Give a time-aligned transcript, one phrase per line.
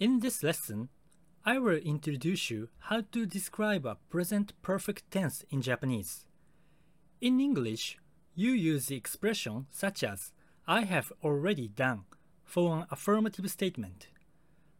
[0.00, 0.88] In this lesson,
[1.44, 6.24] I will introduce you how to describe a present perfect tense in Japanese.
[7.20, 7.96] In English,
[8.34, 10.32] you use the expression such as
[10.66, 12.06] I have already done
[12.44, 14.08] for an affirmative statement.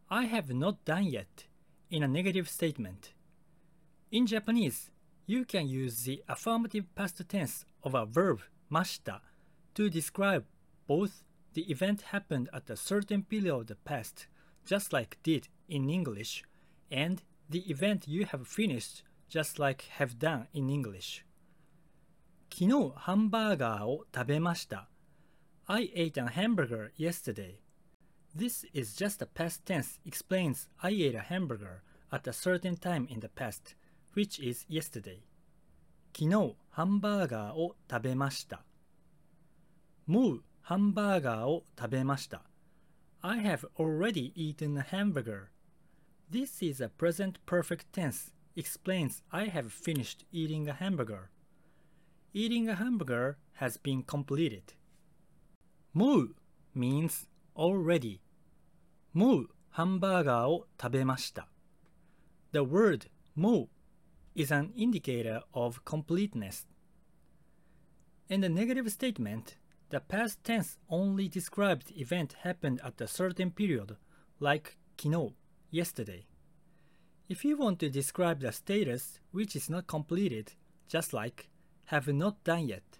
[0.09, 1.45] I have not done yet
[1.89, 3.13] in a negative statement.
[4.11, 4.89] In Japanese,
[5.25, 9.21] you can use the affirmative past tense of a verb mashita
[9.75, 10.43] to describe
[10.87, 11.23] both
[11.53, 14.27] the event happened at a certain period of the past,
[14.64, 16.44] just like did in English,
[16.90, 21.24] and the event you have finished, just like have done in English.
[22.52, 24.88] 昨日ハンバーガーを食べました。
[25.66, 27.60] I ate a hamburger yesterday.
[28.36, 33.06] This is just a past tense explains I ate a hamburger at a certain time
[33.08, 33.76] in the past,
[34.14, 35.20] which is yesterday.
[36.12, 38.64] 昨日ハンバーガーを食べました。
[40.06, 42.42] もうハンバーガーを食べました。
[43.24, 45.50] I have already eaten a hamburger.
[46.30, 51.30] This is a present perfect tense explains I have finished eating a hamburger.
[52.32, 54.74] Eating a hamburger has been completed.
[55.92, 56.34] もう
[56.76, 58.20] means already.
[59.12, 61.48] もうハンバーガーを食べました。
[62.52, 63.68] The word もう
[64.34, 66.66] is an indicator of completeness.
[68.28, 69.56] In the negative statement,
[69.90, 73.96] the past tense only described event happened at a certain period,
[74.38, 75.34] like 昨日
[75.70, 76.26] yesterday.
[77.28, 80.52] If you want to describe the status which is not completed,
[80.88, 81.48] just like
[81.86, 82.98] have not done yet,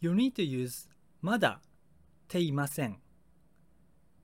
[0.00, 0.88] you need to use
[1.20, 1.60] まだ
[2.28, 3.00] ていません。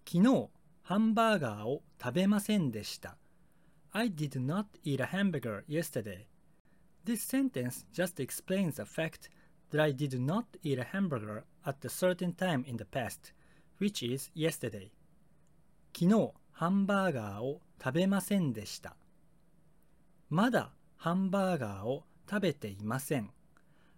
[0.07, 0.49] 昨日
[0.83, 3.17] ハンバーガーを食べませんでした。
[3.93, 6.27] I did not eat a hamburger yesterday.
[7.05, 9.29] This sentence just explains the fact
[9.71, 13.34] that I did not eat a hamburger at a certain time in the past,
[13.80, 14.92] which is yesterday.
[15.94, 18.96] 昨日ハンバーガーを食べませんでした。
[20.30, 23.32] まだハンバーガーを食べていません。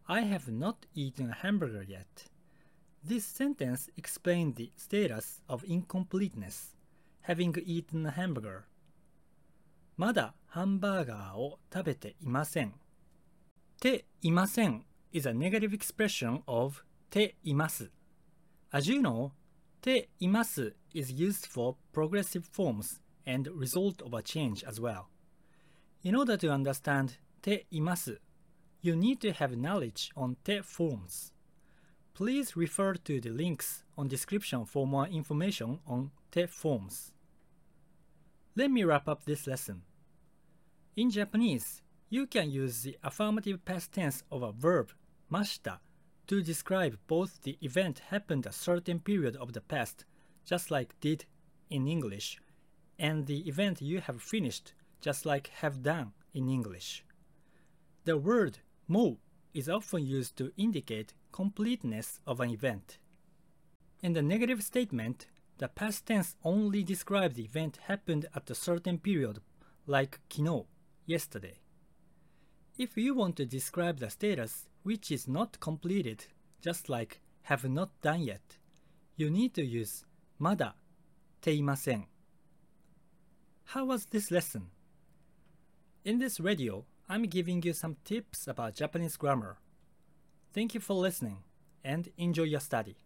[0.06, 2.06] I have not eaten a hamburger yet.
[3.06, 6.75] This sentence explains the status of incompleteness,
[7.28, 8.63] having eaten a hamburger.
[9.97, 12.74] まだハンバーガーを食べていません。
[13.80, 17.91] ていません is a negative expression of ています。
[18.73, 19.33] As you know,
[19.81, 25.05] ています is used for progressive forms and result of a change as well.
[26.03, 28.21] In order to understand ています,
[28.83, 31.33] you need to have knowledge on て forms.
[32.15, 37.12] Please refer to the links on description for more information on て forms.
[38.55, 39.83] Let me wrap up this lesson.
[40.97, 44.91] In Japanese, you can use the affirmative past tense of a verb,
[45.31, 45.78] mashita,
[46.28, 50.06] to describe both the event happened a certain period of the past,
[50.46, 51.26] just like did
[51.70, 52.38] in English,
[53.00, 57.06] and the event you have finished, just like have done in English.
[58.06, 59.20] The word mo
[59.54, 62.98] is often used to indicate completeness of an event.
[64.02, 65.28] In the negative statement,
[65.58, 69.40] the past tense only describes the event happened at a certain period,
[69.88, 70.68] like kino,
[71.06, 71.60] yesterday.
[72.78, 76.27] If you want to describe the status which is not completed,
[76.61, 78.59] just like have not done yet,
[79.17, 80.05] you need to use
[80.39, 80.77] まだ
[81.41, 82.06] ていません.
[83.67, 84.71] How was this lesson?
[86.05, 89.56] In this radio, I'm giving you some tips about Japanese grammar.
[90.53, 91.39] Thank you for listening
[91.84, 92.97] and enjoy your study.